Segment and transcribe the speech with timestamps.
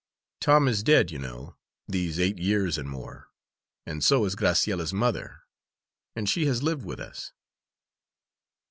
[0.39, 1.55] Tom is dead, you know,
[1.87, 3.27] these eight years and more,
[3.85, 5.43] and so is Graciella's mother,
[6.15, 7.33] and she has lived with us."